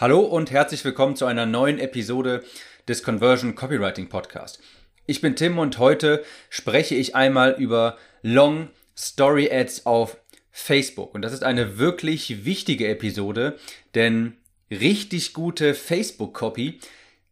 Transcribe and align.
Hallo 0.00 0.20
und 0.20 0.52
herzlich 0.52 0.84
willkommen 0.84 1.16
zu 1.16 1.26
einer 1.26 1.44
neuen 1.44 1.80
Episode 1.80 2.44
des 2.86 3.02
Conversion 3.02 3.56
Copywriting 3.56 4.08
Podcast. 4.08 4.60
Ich 5.06 5.20
bin 5.20 5.34
Tim 5.34 5.58
und 5.58 5.78
heute 5.78 6.22
spreche 6.50 6.94
ich 6.94 7.16
einmal 7.16 7.56
über 7.58 7.98
Long 8.22 8.68
Story 8.96 9.50
Ads 9.50 9.86
auf 9.86 10.16
Facebook. 10.52 11.16
Und 11.16 11.22
das 11.22 11.32
ist 11.32 11.42
eine 11.42 11.78
wirklich 11.78 12.44
wichtige 12.44 12.86
Episode, 12.86 13.58
denn 13.96 14.36
richtig 14.70 15.32
gute 15.32 15.74
Facebook 15.74 16.32
Copy, 16.32 16.78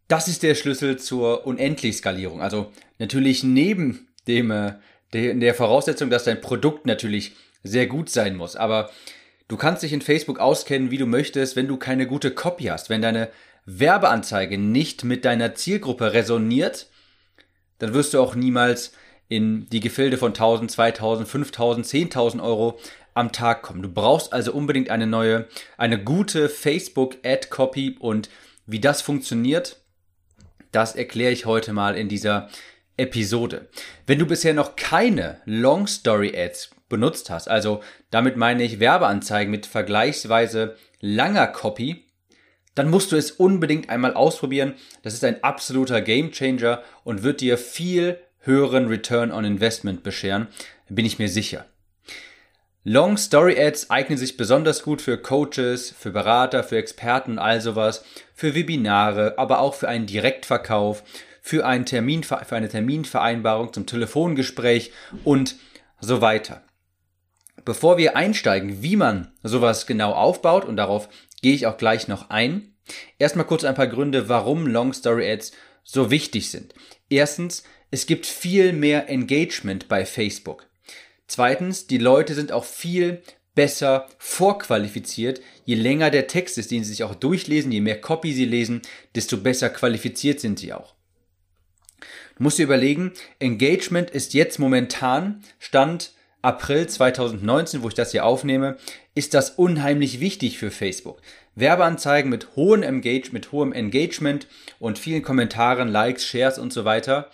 das 0.09 0.27
ist 0.27 0.43
der 0.43 0.57
Schlüssel 0.57 0.99
zur 0.99 1.47
Unendlich-Skalierung. 1.47 2.43
Also 2.43 2.73
natürlich 2.99 3.45
neben 3.45 4.09
dem, 4.27 4.51
äh, 4.51 4.73
der 5.13 5.55
Voraussetzung, 5.55 6.11
dass 6.11 6.25
dein 6.25 6.41
Produkt 6.41 6.85
natürlich 6.85 7.37
sehr 7.63 7.87
gut 7.87 8.11
sein 8.11 8.35
muss. 8.35 8.57
Aber 8.57 8.91
Du 9.49 9.57
kannst 9.57 9.83
dich 9.83 9.93
in 9.93 10.03
Facebook 10.03 10.41
auskennen, 10.41 10.91
wie 10.91 10.99
du 10.99 11.07
möchtest, 11.07 11.55
wenn 11.55 11.69
du 11.69 11.77
keine 11.77 12.07
gute 12.07 12.33
Copy 12.33 12.65
hast. 12.65 12.91
Wenn 12.91 13.03
deine 13.03 13.31
Werbeanzeige 13.65 14.59
nicht 14.59 15.05
mit 15.05 15.25
deiner 15.25 15.55
Zielgruppe 15.55 16.13
resoniert, 16.13 16.89
dann 17.79 17.95
wirst 17.95 18.15
du 18.15 18.21
auch 18.21 18.35
niemals 18.35 18.93
in 19.29 19.69
die 19.71 19.81
Gefilde 19.81 20.19
von 20.19 20.31
1000, 20.31 20.71
2000, 20.71 21.29
5000, 21.29 21.87
10.000 21.87 22.43
Euro 22.43 22.79
am 23.15 23.33
Tag 23.33 23.63
kommen. 23.63 23.83
Du 23.83 23.89
brauchst 23.89 24.33
also 24.33 24.53
unbedingt 24.53 24.91
eine 24.91 25.07
neue, 25.07 25.49
eine 25.77 26.03
gute 26.03 26.49
Facebook 26.49 27.17
Ad 27.25 27.49
Copy 27.49 27.97
und 27.99 28.29
wie 28.67 28.81
das 28.81 29.01
funktioniert, 29.03 29.81
das 30.73 30.95
erkläre 30.95 31.33
ich 31.33 31.47
heute 31.47 31.73
mal 31.73 31.97
in 31.97 32.09
dieser 32.09 32.49
Episode. 32.97 33.69
Wenn 34.07 34.19
du 34.19 34.27
bisher 34.27 34.55
noch 34.55 34.77
keine 34.77 35.41
Long 35.45 35.87
Story 35.87 36.35
Ads 36.37 36.71
benutzt 36.89 37.31
hast. 37.31 37.49
Also 37.49 37.83
damit 38.11 38.37
meine 38.37 38.63
ich 38.63 38.81
Werbeanzeigen 38.81 39.51
mit 39.51 39.67
vergleichsweise 39.67 40.77
langer 41.01 41.47
Copy, 41.49 42.05
dann 42.75 42.91
musst 42.91 43.11
du 43.11 43.17
es 43.17 43.31
unbedingt 43.31 43.89
einmal 43.89 44.15
ausprobieren. 44.15 44.75
Das 45.03 45.15
ist 45.15 45.25
ein 45.25 45.43
absoluter 45.43 46.03
Game 46.03 46.31
Changer 46.31 46.83
und 47.05 47.23
wird 47.23 47.41
dir 47.41 47.59
viel 47.59 48.21
höheren 48.41 48.87
Return 48.87 49.33
on 49.33 49.45
Investment 49.45 50.03
bescheren, 50.03 50.49
bin 50.89 51.05
ich 51.05 51.19
mir 51.19 51.29
sicher. 51.29 51.67
Long 52.85 53.17
Story 53.17 53.61
Ads 53.61 53.91
eignen 53.91 54.17
sich 54.17 54.37
besonders 54.37 54.85
gut 54.85 55.03
für 55.03 55.19
Coaches, 55.19 55.93
für 55.99 56.13
Berater, 56.13 56.63
für 56.63 56.77
Experten 56.77 57.41
all 57.41 57.61
sowas, 57.61 58.05
für 58.33 58.55
Webinare, 58.55 59.35
aber 59.39 59.59
auch 59.59 59.75
für 59.75 59.89
einen 59.89 60.07
Direktverkauf, 60.07 61.03
für, 61.43 61.67
einen 61.67 61.85
Termin, 61.85 62.23
für 62.23 62.53
eine 62.53 62.69
Terminvereinbarung 62.69 63.73
zum 63.73 63.87
Telefongespräch 63.87 64.93
und 65.25 65.57
so 66.01 66.21
weiter. 66.21 66.63
Bevor 67.67 67.99
wir 67.99 68.17
einsteigen, 68.17 68.81
wie 68.81 68.95
man 68.95 69.33
sowas 69.43 69.87
genau 69.87 70.13
aufbaut, 70.13 70.65
und 70.65 70.77
darauf 70.77 71.09
gehe 71.43 71.53
ich 71.53 71.67
auch 71.67 71.77
gleich 71.77 72.07
noch 72.07 72.31
ein, 72.31 72.73
erstmal 73.19 73.45
kurz 73.45 73.65
ein 73.65 73.75
paar 73.75 73.89
Gründe, 73.89 74.29
warum 74.29 74.69
Long 74.69 74.93
Story 74.93 75.29
Ads 75.29 75.51
so 75.83 76.13
wichtig 76.13 76.49
sind. 76.49 76.75
Erstens, 77.11 77.65
es 77.91 78.07
gibt 78.07 78.25
viel 78.25 78.73
mehr 78.73 79.09
Engagement 79.09 79.89
bei 79.89 80.07
Facebook. 80.07 80.69
Zweitens, 81.27 81.89
die 81.89 81.99
Leute 81.99 82.35
sind 82.35 82.53
auch 82.53 82.65
viel 82.65 83.21
besser 83.57 84.07
vorqualifiziert. 84.19 85.41
Je 85.65 85.75
länger 85.75 86.11
der 86.11 86.29
Text 86.29 86.59
ist, 86.59 86.71
den 86.71 86.85
sie 86.85 86.91
sich 86.91 87.03
auch 87.03 87.17
durchlesen, 87.17 87.73
je 87.73 87.81
mehr 87.81 88.01
Copy 88.01 88.33
sie 88.33 88.45
lesen, 88.45 88.81
desto 89.17 89.39
besser 89.39 89.71
qualifiziert 89.71 90.39
sind 90.39 90.61
sie 90.61 90.73
auch. 90.73 90.95
Du 92.37 92.45
musst 92.45 92.59
dir 92.59 92.65
überlegen, 92.65 93.13
Engagement 93.41 94.11
ist 94.11 94.35
jetzt 94.35 94.61
momentan 94.61 95.43
Stand 95.59 96.13
April 96.47 96.87
2019, 96.87 97.83
wo 97.83 97.89
ich 97.89 97.95
das 97.95 98.13
hier 98.13 98.25
aufnehme, 98.25 98.77
ist 99.17 99.35
das 99.35 99.51
unheimlich 99.51 100.21
wichtig 100.21 100.59
für 100.59 100.71
Facebook. 100.71 101.21
Werbeanzeigen 101.57 102.31
mit 102.31 102.55
hohem 102.55 102.85
Engage, 102.85 103.33
mit 103.33 103.51
hohem 103.51 103.73
Engagement 103.73 104.47
und 104.79 104.97
vielen 104.97 105.25
Kommentaren, 105.25 105.89
Likes, 105.89 106.25
Shares 106.25 106.61
und 106.61 106.73
so 106.73 106.85
weiter, 106.85 107.33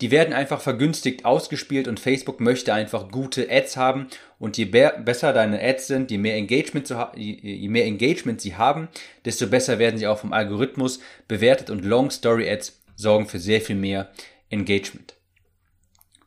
die 0.00 0.10
werden 0.10 0.32
einfach 0.32 0.62
vergünstigt 0.62 1.26
ausgespielt 1.26 1.86
und 1.88 2.00
Facebook 2.00 2.40
möchte 2.40 2.72
einfach 2.72 3.10
gute 3.10 3.50
Ads 3.50 3.76
haben 3.76 4.06
und 4.38 4.56
je 4.56 4.64
besser 4.64 5.34
deine 5.34 5.62
Ads 5.62 5.86
sind, 5.86 6.10
je 6.10 6.16
mehr 6.16 6.36
Engagement, 6.36 6.88
je 7.14 7.68
mehr 7.68 7.84
Engagement 7.84 8.40
sie 8.40 8.56
haben, 8.56 8.88
desto 9.26 9.46
besser 9.46 9.78
werden 9.78 9.98
sie 9.98 10.06
auch 10.06 10.18
vom 10.18 10.32
Algorithmus 10.32 11.00
bewertet 11.28 11.68
und 11.68 11.84
Long 11.84 12.10
Story 12.10 12.48
Ads 12.48 12.80
sorgen 12.96 13.26
für 13.26 13.38
sehr 13.38 13.60
viel 13.60 13.76
mehr 13.76 14.10
Engagement. 14.48 15.16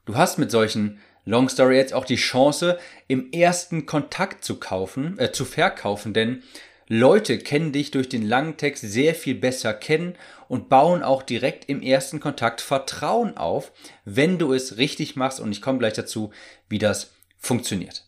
Du 0.05 0.15
hast 0.15 0.37
mit 0.37 0.51
solchen 0.51 0.99
Long 1.25 1.49
Story 1.49 1.75
jetzt 1.75 1.93
auch 1.93 2.05
die 2.05 2.15
Chance, 2.15 2.77
im 3.07 3.31
ersten 3.31 3.85
Kontakt 3.85 4.45
zu 4.45 4.59
kaufen, 4.59 5.17
äh, 5.19 5.31
zu 5.31 5.43
verkaufen, 5.43 6.13
denn 6.13 6.43
Leute 6.87 7.39
kennen 7.39 7.71
dich 7.71 7.89
durch 7.89 8.09
den 8.09 8.27
langen 8.27 8.57
Text 8.57 8.83
sehr 8.83 9.15
viel 9.15 9.33
besser 9.33 9.73
kennen 9.73 10.15
und 10.47 10.69
bauen 10.69 11.01
auch 11.01 11.23
direkt 11.23 11.67
im 11.67 11.81
ersten 11.81 12.19
Kontakt 12.19 12.61
Vertrauen 12.61 13.37
auf, 13.37 13.71
wenn 14.05 14.37
du 14.37 14.53
es 14.53 14.77
richtig 14.77 15.15
machst 15.15 15.39
und 15.39 15.51
ich 15.51 15.63
komme 15.63 15.79
gleich 15.79 15.93
dazu, 15.93 16.31
wie 16.69 16.77
das 16.77 17.11
funktioniert. 17.39 18.05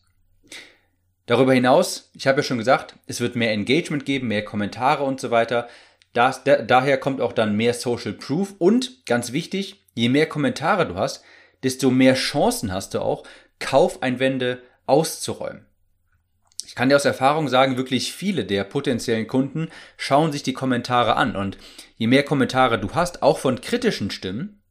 Darüber 1.25 1.53
hinaus, 1.53 2.11
ich 2.13 2.27
habe 2.27 2.39
ja 2.39 2.43
schon 2.43 2.59
gesagt, 2.59 2.95
es 3.07 3.19
wird 3.19 3.35
mehr 3.35 3.51
Engagement 3.51 4.05
geben, 4.05 4.27
mehr 4.27 4.45
Kommentare 4.45 5.03
und 5.03 5.19
so 5.19 5.31
weiter. 5.31 5.67
Das, 6.13 6.43
da, 6.43 6.61
daher 6.61 6.99
kommt 6.99 7.19
auch 7.19 7.33
dann 7.33 7.57
mehr 7.57 7.73
Social 7.73 8.13
Proof 8.13 8.53
und 8.59 9.05
ganz 9.07 9.33
wichtig, 9.33 9.83
je 9.95 10.09
mehr 10.09 10.27
Kommentare 10.27 10.87
du 10.87 10.95
hast, 10.95 11.23
desto 11.63 11.89
mehr 11.89 12.15
Chancen 12.15 12.71
hast 12.71 12.93
du 12.93 13.01
auch, 13.01 13.23
Kaufeinwände 13.59 14.61
auszuräumen. 14.85 15.65
Ich 16.65 16.75
kann 16.75 16.89
dir 16.89 16.95
aus 16.95 17.05
Erfahrung 17.05 17.47
sagen, 17.47 17.77
wirklich 17.77 18.13
viele 18.13 18.45
der 18.45 18.63
potenziellen 18.63 19.27
Kunden 19.27 19.69
schauen 19.95 20.31
sich 20.31 20.43
die 20.43 20.53
Kommentare 20.53 21.15
an 21.15 21.35
und 21.35 21.57
je 21.95 22.07
mehr 22.07 22.23
Kommentare 22.23 22.79
du 22.79 22.93
hast, 22.93 23.23
auch 23.23 23.39
von 23.39 23.61
kritischen 23.61 24.11
Stimmen, 24.11 24.61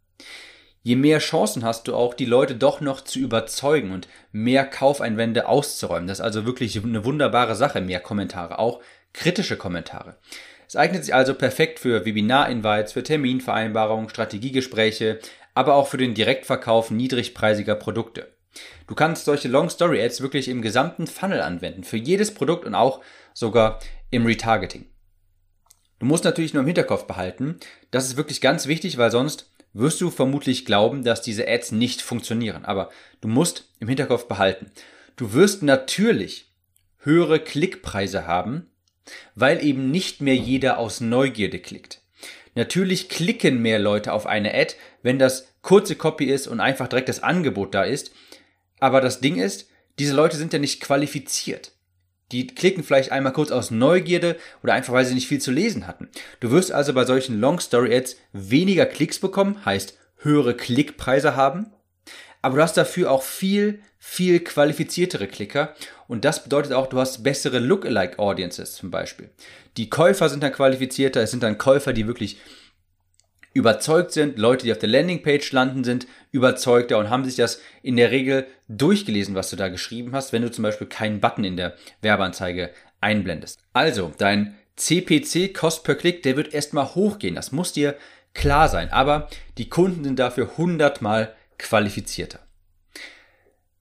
je 0.82 0.94
mehr 0.94 1.18
Chancen 1.18 1.64
hast 1.64 1.88
du 1.88 1.96
auch, 1.96 2.14
die 2.14 2.26
Leute 2.26 2.54
doch 2.54 2.80
noch 2.80 3.00
zu 3.00 3.18
überzeugen 3.18 3.90
und 3.92 4.08
mehr 4.30 4.66
Kaufeinwände 4.66 5.48
auszuräumen. 5.48 6.06
Das 6.06 6.18
ist 6.18 6.24
also 6.24 6.44
wirklich 6.44 6.80
eine 6.82 7.04
wunderbare 7.04 7.56
Sache, 7.56 7.80
mehr 7.80 8.00
Kommentare, 8.00 8.58
auch 8.58 8.80
kritische 9.12 9.56
Kommentare. 9.56 10.16
Es 10.68 10.76
eignet 10.76 11.04
sich 11.04 11.14
also 11.14 11.34
perfekt 11.34 11.78
für 11.78 12.04
Webinar-Invites, 12.04 12.92
für 12.92 13.02
Terminvereinbarungen, 13.02 14.08
Strategiegespräche, 14.08 15.18
aber 15.56 15.74
auch 15.74 15.88
für 15.88 15.96
den 15.96 16.12
Direktverkauf 16.14 16.90
niedrigpreisiger 16.90 17.74
Produkte. 17.76 18.36
Du 18.86 18.94
kannst 18.94 19.24
solche 19.24 19.48
Long 19.48 19.70
Story 19.70 20.02
Ads 20.02 20.20
wirklich 20.20 20.48
im 20.48 20.60
gesamten 20.60 21.06
Funnel 21.06 21.40
anwenden, 21.40 21.82
für 21.82 21.96
jedes 21.96 22.32
Produkt 22.32 22.66
und 22.66 22.74
auch 22.74 23.00
sogar 23.32 23.80
im 24.10 24.26
Retargeting. 24.26 24.84
Du 25.98 26.04
musst 26.04 26.24
natürlich 26.24 26.52
nur 26.52 26.60
im 26.60 26.66
Hinterkopf 26.66 27.06
behalten, 27.06 27.58
das 27.90 28.04
ist 28.04 28.18
wirklich 28.18 28.42
ganz 28.42 28.66
wichtig, 28.66 28.98
weil 28.98 29.10
sonst 29.10 29.50
wirst 29.72 29.98
du 30.02 30.10
vermutlich 30.10 30.66
glauben, 30.66 31.04
dass 31.04 31.22
diese 31.22 31.48
Ads 31.48 31.72
nicht 31.72 32.02
funktionieren. 32.02 32.66
Aber 32.66 32.90
du 33.22 33.28
musst 33.28 33.72
im 33.80 33.88
Hinterkopf 33.88 34.28
behalten, 34.28 34.70
du 35.16 35.32
wirst 35.32 35.62
natürlich 35.62 36.52
höhere 36.98 37.40
Klickpreise 37.40 38.26
haben, 38.26 38.70
weil 39.34 39.64
eben 39.64 39.90
nicht 39.90 40.20
mehr 40.20 40.36
jeder 40.36 40.78
aus 40.78 41.00
Neugierde 41.00 41.60
klickt. 41.60 42.02
Natürlich 42.56 43.10
klicken 43.10 43.60
mehr 43.60 43.78
Leute 43.78 44.14
auf 44.14 44.26
eine 44.26 44.54
Ad, 44.54 44.74
wenn 45.06 45.20
das 45.20 45.46
kurze 45.62 45.94
Copy 45.94 46.24
ist 46.24 46.48
und 46.48 46.58
einfach 46.58 46.88
direkt 46.88 47.08
das 47.08 47.22
Angebot 47.22 47.72
da 47.76 47.84
ist. 47.84 48.10
Aber 48.80 49.00
das 49.00 49.20
Ding 49.20 49.36
ist, 49.36 49.68
diese 50.00 50.12
Leute 50.12 50.36
sind 50.36 50.52
ja 50.52 50.58
nicht 50.58 50.80
qualifiziert. 50.80 51.70
Die 52.32 52.48
klicken 52.48 52.82
vielleicht 52.82 53.12
einmal 53.12 53.32
kurz 53.32 53.52
aus 53.52 53.70
Neugierde 53.70 54.36
oder 54.64 54.74
einfach 54.74 54.92
weil 54.92 55.04
sie 55.04 55.14
nicht 55.14 55.28
viel 55.28 55.40
zu 55.40 55.52
lesen 55.52 55.86
hatten. 55.86 56.08
Du 56.40 56.50
wirst 56.50 56.72
also 56.72 56.92
bei 56.92 57.04
solchen 57.04 57.38
Long 57.40 57.60
Story 57.60 57.94
Ads 57.94 58.16
weniger 58.32 58.84
Klicks 58.84 59.20
bekommen, 59.20 59.64
heißt 59.64 59.96
höhere 60.16 60.54
Klickpreise 60.54 61.36
haben. 61.36 61.72
Aber 62.42 62.56
du 62.56 62.62
hast 62.62 62.76
dafür 62.76 63.12
auch 63.12 63.22
viel, 63.22 63.78
viel 64.00 64.40
qualifiziertere 64.40 65.28
Klicker. 65.28 65.76
Und 66.08 66.24
das 66.24 66.42
bedeutet 66.42 66.72
auch, 66.72 66.88
du 66.88 66.98
hast 66.98 67.22
bessere 67.22 67.60
Lookalike 67.60 68.18
Audiences 68.18 68.74
zum 68.74 68.90
Beispiel. 68.90 69.30
Die 69.76 69.88
Käufer 69.88 70.28
sind 70.28 70.42
dann 70.42 70.52
qualifizierter, 70.52 71.22
es 71.22 71.30
sind 71.30 71.44
dann 71.44 71.58
Käufer, 71.58 71.92
die 71.92 72.08
wirklich 72.08 72.38
überzeugt 73.56 74.12
sind, 74.12 74.38
Leute, 74.38 74.64
die 74.64 74.72
auf 74.72 74.78
der 74.78 74.88
Landingpage 74.88 75.50
landen, 75.52 75.82
sind 75.82 76.06
überzeugter 76.30 76.98
und 76.98 77.08
haben 77.08 77.24
sich 77.24 77.36
das 77.36 77.60
in 77.82 77.96
der 77.96 78.10
Regel 78.10 78.46
durchgelesen, 78.68 79.34
was 79.34 79.50
du 79.50 79.56
da 79.56 79.68
geschrieben 79.68 80.12
hast, 80.12 80.32
wenn 80.32 80.42
du 80.42 80.50
zum 80.50 80.62
Beispiel 80.62 80.86
keinen 80.86 81.20
Button 81.20 81.44
in 81.44 81.56
der 81.56 81.74
Werbeanzeige 82.02 82.70
einblendest. 83.00 83.58
Also, 83.72 84.12
dein 84.18 84.54
CPC, 84.76 85.54
Cost 85.54 85.84
per 85.84 85.94
Klick, 85.94 86.22
der 86.22 86.36
wird 86.36 86.52
erstmal 86.52 86.94
hochgehen. 86.94 87.34
Das 87.34 87.50
muss 87.50 87.72
dir 87.72 87.96
klar 88.34 88.68
sein. 88.68 88.90
Aber 88.90 89.30
die 89.56 89.70
Kunden 89.70 90.04
sind 90.04 90.18
dafür 90.18 90.58
hundertmal 90.58 91.34
qualifizierter. 91.58 92.40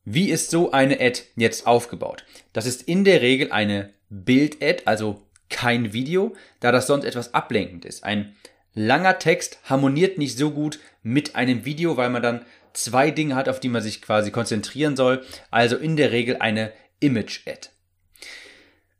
Wie 0.05 0.29
ist 0.29 0.51
so 0.51 0.71
eine 0.71 1.01
Ad 1.01 1.21
jetzt 1.35 1.67
aufgebaut? 1.67 2.23
Das 2.53 2.65
ist 2.65 2.83
in 2.83 3.03
der 3.03 3.21
Regel 3.21 3.51
eine 3.51 3.89
Bild-Ad, 4.09 4.83
also 4.85 5.21
kein 5.49 5.91
Video, 5.91 6.33
da 6.61 6.71
das 6.71 6.87
sonst 6.87 7.03
etwas 7.03 7.33
ablenkend 7.33 7.83
ist. 7.83 8.03
Ein 8.05 8.35
langer 8.75 9.17
Text 9.17 9.59
harmoniert 9.63 10.17
nicht 10.17 10.37
so 10.37 10.51
gut 10.51 10.79
mit 11.01 11.35
einem 11.35 11.65
Video, 11.65 11.97
weil 11.97 12.09
man 12.09 12.21
dann 12.21 12.45
zwei 12.73 13.09
Dinge 13.09 13.35
hat, 13.35 13.49
auf 13.49 13.59
die 13.59 13.69
man 13.69 13.81
sich 13.81 14.01
quasi 14.01 14.31
konzentrieren 14.31 14.95
soll. 14.95 15.25
Also 15.49 15.77
in 15.77 15.95
der 15.95 16.11
Regel 16.11 16.37
eine 16.39 16.71
Image-Ad. 16.99 17.69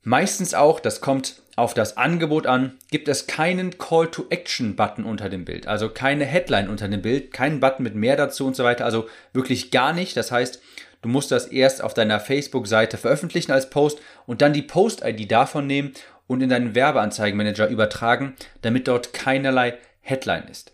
Meistens 0.04 0.54
auch, 0.54 0.80
das 0.80 1.01
kommt 1.01 1.42
auf 1.56 1.74
das 1.74 1.98
Angebot 1.98 2.48
an, 2.48 2.77
gibt 2.92 3.07
es 3.07 3.27
keinen 3.27 3.77
Call 3.77 4.12
to 4.12 4.25
Action 4.30 4.75
Button 4.75 5.04
unter 5.04 5.30
dem 5.30 5.45
Bild, 5.45 5.68
also 5.68 5.89
keine 5.89 6.25
Headline 6.25 6.69
unter 6.69 6.88
dem 6.88 7.01
Bild, 7.01 7.31
keinen 7.31 7.60
Button 7.60 7.83
mit 7.83 7.95
mehr 7.95 8.18
dazu 8.18 8.45
und 8.45 8.56
so 8.56 8.63
weiter, 8.63 8.86
also 8.86 9.07
wirklich 9.33 9.72
gar 9.72 9.94
nicht. 9.94 10.16
Das 10.18 10.31
heißt, 10.31 10.62
du 11.01 11.10
musst 11.10 11.31
das 11.31 11.48
erst 11.48 11.81
auf 11.81 11.94
deiner 11.94 12.19
Facebook-Seite 12.19 12.98
veröffentlichen 12.98 13.51
als 13.51 13.69
Post 13.69 14.00
und 14.27 14.42
dann 14.42 14.54
die 14.54 14.62
Post-ID 14.62 15.31
davon 15.31 15.66
nehmen 15.66 15.94
und 16.27 16.42
in 16.42 16.50
deinen 16.50 16.75
Werbeanzeigenmanager 16.75 17.68
übertragen, 17.68 18.36
damit 18.62 18.88
dort 18.88 19.13
keinerlei 19.13 19.77
Headline 20.01 20.48
ist. 20.48 20.74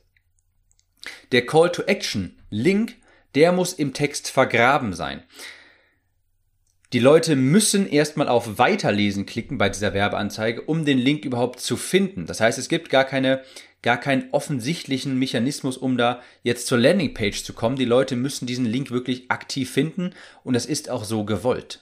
Der 1.32 1.46
Call 1.46 1.72
to 1.72 1.84
Action 1.84 2.38
Link, 2.50 2.96
der 3.36 3.52
muss 3.52 3.74
im 3.74 3.94
Text 3.94 4.30
vergraben 4.30 4.94
sein. 4.94 5.24
Die 6.94 7.00
Leute 7.00 7.38
müssen 7.38 7.88
erstmal 7.88 8.28
auf 8.28 8.58
Weiterlesen 8.60 9.26
klicken 9.26 9.58
bei 9.58 9.70
dieser 9.70 9.94
Werbeanzeige, 9.94 10.62
um 10.64 10.84
den 10.84 10.98
Link 10.98 11.24
überhaupt 11.24 11.62
zu 11.62 11.78
finden. 11.78 12.26
Das 12.26 12.42
heißt, 12.42 12.60
es 12.60 12.68
gibt 12.68 12.90
gar 12.90 13.06
keine, 13.06 13.44
gar 13.82 13.98
keinen 13.98 14.30
offensichtlichen 14.34 15.18
Mechanismus, 15.18 15.78
um 15.78 15.98
da 15.98 16.22
jetzt 16.44 16.68
zur 16.68 16.78
Landingpage 16.78 17.44
zu 17.44 17.54
kommen. 17.54 17.78
Die 17.78 17.86
Leute 17.86 18.18
müssen 18.18 18.46
diesen 18.46 18.66
Link 18.66 18.92
wirklich 18.92 19.32
aktiv 19.32 19.72
finden 19.72 20.14
und 20.44 20.54
das 20.54 20.66
ist 20.66 20.90
auch 20.90 21.06
so 21.06 21.24
gewollt. 21.24 21.82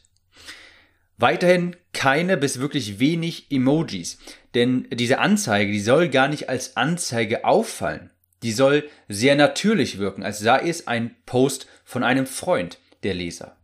Weiterhin 1.19 1.75
keine 1.91 2.37
bis 2.37 2.61
wirklich 2.61 2.99
wenig 2.99 3.51
Emojis, 3.51 4.19
denn 4.55 4.87
diese 4.89 5.19
Anzeige, 5.19 5.71
die 5.71 5.81
soll 5.81 6.07
gar 6.07 6.29
nicht 6.29 6.47
als 6.47 6.77
Anzeige 6.77 7.43
auffallen. 7.43 8.09
Die 8.41 8.53
soll 8.53 8.89
sehr 9.09 9.35
natürlich 9.35 9.97
wirken, 9.97 10.23
als 10.23 10.39
sei 10.39 10.69
es 10.69 10.87
ein 10.87 11.15
Post 11.25 11.67
von 11.83 12.03
einem 12.03 12.25
Freund 12.25 12.79
der 13.03 13.15
Leser. 13.15 13.57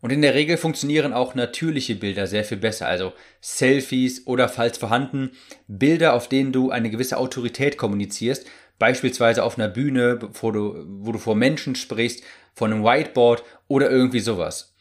Und 0.00 0.12
in 0.12 0.22
der 0.22 0.34
Regel 0.34 0.56
funktionieren 0.56 1.12
auch 1.12 1.34
natürliche 1.34 1.94
Bilder 1.94 2.26
sehr 2.26 2.44
viel 2.44 2.58
besser, 2.58 2.88
also 2.88 3.12
Selfies 3.42 4.26
oder 4.26 4.48
falls 4.48 4.78
vorhanden 4.78 5.32
Bilder, 5.68 6.14
auf 6.14 6.28
denen 6.28 6.52
du 6.52 6.70
eine 6.70 6.88
gewisse 6.88 7.18
Autorität 7.18 7.76
kommunizierst, 7.76 8.46
beispielsweise 8.78 9.44
auf 9.44 9.58
einer 9.58 9.68
Bühne, 9.68 10.18
wo 10.40 10.50
du, 10.50 10.84
wo 10.86 11.12
du 11.12 11.18
vor 11.18 11.36
Menschen 11.36 11.74
sprichst, 11.74 12.22
von 12.54 12.72
einem 12.72 12.82
Whiteboard 12.82 13.44
oder 13.68 13.90
irgendwie 13.90 14.20
sowas. 14.20 14.73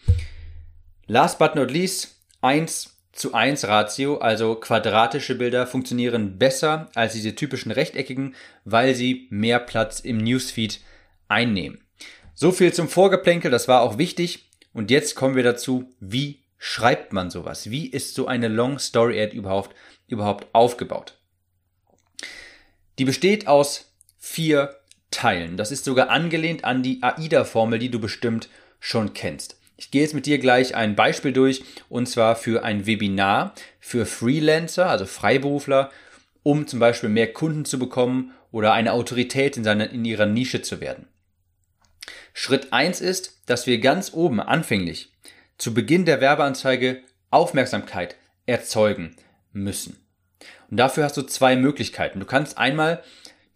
Last 1.07 1.37
but 1.37 1.55
not 1.55 1.69
least, 1.69 2.15
1 2.41 2.93
zu 3.11 3.33
1 3.33 3.67
Ratio, 3.67 4.17
also 4.17 4.55
quadratische 4.55 5.35
Bilder 5.35 5.67
funktionieren 5.67 6.37
besser 6.37 6.89
als 6.95 7.13
diese 7.13 7.35
typischen 7.35 7.71
rechteckigen, 7.71 8.35
weil 8.65 8.95
sie 8.95 9.27
mehr 9.29 9.59
Platz 9.59 9.99
im 9.99 10.17
Newsfeed 10.17 10.79
einnehmen. 11.27 11.81
So 12.33 12.51
viel 12.51 12.73
zum 12.73 12.89
Vorgeplänkel, 12.89 13.51
das 13.51 13.67
war 13.67 13.81
auch 13.81 13.97
wichtig. 13.97 14.49
Und 14.73 14.89
jetzt 14.89 15.15
kommen 15.15 15.35
wir 15.35 15.43
dazu, 15.43 15.93
wie 15.99 16.39
schreibt 16.57 17.13
man 17.13 17.29
sowas? 17.29 17.69
Wie 17.69 17.87
ist 17.87 18.15
so 18.15 18.25
eine 18.25 18.47
Long 18.47 18.79
Story 18.79 19.21
Ad 19.21 19.35
überhaupt, 19.35 19.75
überhaupt 20.07 20.47
aufgebaut? 20.53 21.17
Die 22.97 23.05
besteht 23.05 23.47
aus 23.47 23.91
vier 24.17 24.79
Teilen. 25.11 25.57
Das 25.57 25.71
ist 25.71 25.85
sogar 25.85 26.09
angelehnt 26.09 26.63
an 26.63 26.81
die 26.81 27.03
AIDA-Formel, 27.03 27.77
die 27.77 27.89
du 27.89 27.99
bestimmt 27.99 28.49
schon 28.79 29.13
kennst. 29.13 29.57
Ich 29.83 29.91
gehe 29.91 30.01
jetzt 30.01 30.13
mit 30.13 30.25
dir 30.25 30.39
gleich 30.39 30.75
ein 30.75 30.95
Beispiel 30.95 31.33
durch, 31.33 31.61
und 31.89 32.07
zwar 32.07 32.37
für 32.37 32.63
ein 32.63 32.85
Webinar 32.85 33.53
für 33.81 34.05
Freelancer, 34.05 34.89
also 34.89 35.05
Freiberufler, 35.05 35.91
um 36.41 36.67
zum 36.67 36.79
Beispiel 36.79 37.09
mehr 37.09 37.33
Kunden 37.33 37.65
zu 37.65 37.77
bekommen 37.77 38.31
oder 38.49 38.71
eine 38.71 38.93
Autorität 38.93 39.57
in, 39.57 39.65
seiner, 39.65 39.89
in 39.89 40.05
ihrer 40.05 40.25
Nische 40.25 40.61
zu 40.61 40.79
werden. 40.79 41.09
Schritt 42.33 42.71
eins 42.71 43.01
ist, 43.01 43.41
dass 43.45 43.67
wir 43.67 43.79
ganz 43.79 44.13
oben 44.13 44.39
anfänglich 44.39 45.11
zu 45.57 45.73
Beginn 45.73 46.05
der 46.05 46.21
Werbeanzeige 46.21 47.03
Aufmerksamkeit 47.29 48.15
erzeugen 48.45 49.17
müssen. 49.51 49.97
Und 50.71 50.77
dafür 50.77 51.03
hast 51.03 51.17
du 51.17 51.23
zwei 51.23 51.57
Möglichkeiten. 51.57 52.21
Du 52.21 52.25
kannst 52.25 52.57
einmal 52.57 53.03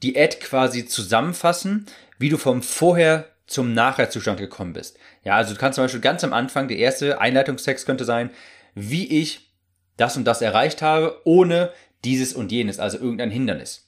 die 0.04 0.20
Ad 0.20 0.40
quasi 0.42 0.88
zusammenfassen, 0.88 1.86
wie 2.20 2.28
du 2.28 2.38
vom 2.38 2.62
Vorher 2.62 3.32
zum 3.48 3.74
Nachher-Zustand 3.74 4.40
gekommen 4.40 4.74
bist. 4.74 4.98
Ja, 5.24 5.36
also 5.36 5.54
du 5.54 5.60
kannst 5.60 5.76
zum 5.76 5.86
Beispiel 5.86 6.02
ganz 6.02 6.24
am 6.24 6.34
Anfang, 6.34 6.68
der 6.68 6.78
erste 6.78 7.20
Einleitungstext 7.20 7.86
könnte 7.86 8.06
sein, 8.06 8.30
wie 8.76 9.08
ich 9.22 9.52
das 9.96 10.18
und 10.18 10.26
das 10.26 10.42
erreicht 10.42 10.82
habe, 10.82 11.22
ohne 11.24 11.72
dieses 12.04 12.34
und 12.34 12.52
jenes, 12.52 12.80
also 12.80 12.98
irgendein 13.00 13.32
Hindernis. 13.32 13.88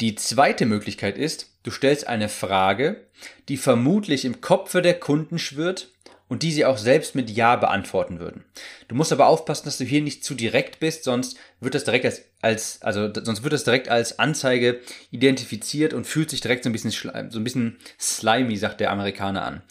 Die 0.00 0.14
zweite 0.14 0.66
Möglichkeit 0.66 1.16
ist, 1.16 1.52
du 1.62 1.70
stellst 1.70 2.06
eine 2.06 2.28
Frage, 2.28 3.08
die 3.48 3.56
vermutlich 3.56 4.24
im 4.24 4.40
Kopfe 4.40 4.82
der 4.82 4.98
Kunden 5.00 5.38
schwirrt 5.38 5.90
und 6.28 6.42
die 6.42 6.52
sie 6.52 6.64
auch 6.64 6.78
selbst 6.78 7.14
mit 7.14 7.30
Ja 7.30 7.56
beantworten 7.56 8.20
würden. 8.20 8.44
Du 8.86 8.94
musst 8.94 9.12
aber 9.12 9.26
aufpassen, 9.26 9.64
dass 9.64 9.78
du 9.78 9.84
hier 9.84 10.02
nicht 10.02 10.24
zu 10.24 10.34
direkt 10.34 10.80
bist, 10.80 11.04
sonst 11.04 11.36
wird 11.60 11.74
das 11.74 11.84
direkt 11.84 12.04
als, 12.04 12.22
als 12.40 12.82
also 12.82 13.10
sonst 13.22 13.42
wird 13.42 13.52
das 13.52 13.64
direkt 13.64 13.88
als 13.88 14.18
Anzeige 14.18 14.80
identifiziert 15.10 15.94
und 15.94 16.06
fühlt 16.06 16.30
sich 16.30 16.40
direkt 16.40 16.64
so 16.64 16.70
ein 16.70 16.72
bisschen 16.72 16.90
so 16.90 17.38
ein 17.38 17.44
bisschen 17.44 17.78
slimy, 17.98 18.56
sagt 18.56 18.80
der 18.80 18.90
Amerikaner 18.90 19.42
an. 19.42 19.62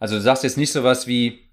Also 0.00 0.16
du 0.16 0.20
sagst 0.20 0.44
jetzt 0.44 0.58
nicht 0.58 0.72
sowas 0.72 1.06
wie 1.06 1.44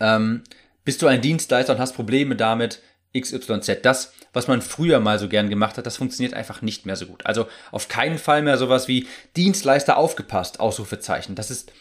ähm, 0.00 0.42
bist 0.84 1.02
du 1.02 1.06
ein 1.06 1.20
Dienstleister 1.20 1.72
und 1.72 1.80
hast 1.80 1.94
Probleme 1.94 2.36
damit, 2.36 2.80
XYZ. 3.18 3.82
Das, 3.82 4.12
was 4.32 4.46
man 4.46 4.62
früher 4.62 5.00
mal 5.00 5.18
so 5.18 5.28
gern 5.28 5.48
gemacht 5.48 5.78
hat, 5.78 5.86
das 5.86 5.96
funktioniert 5.96 6.34
einfach 6.34 6.62
nicht 6.62 6.86
mehr 6.86 6.96
so 6.96 7.06
gut. 7.06 7.24
Also 7.24 7.46
auf 7.72 7.88
keinen 7.88 8.18
Fall 8.18 8.42
mehr 8.42 8.58
sowas 8.58 8.88
wie 8.88 9.06
Dienstleister 9.36 9.96
aufgepasst, 9.96 10.60
Ausrufezeichen. 10.60 11.34
Das 11.34 11.50
ist 11.50 11.72